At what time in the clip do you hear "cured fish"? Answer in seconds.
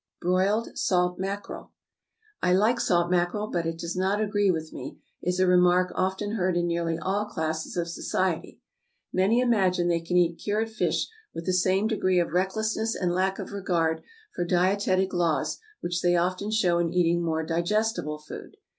10.39-11.07